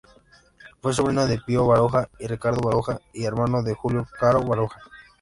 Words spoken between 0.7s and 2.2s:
Fue sobrino de Pío Baroja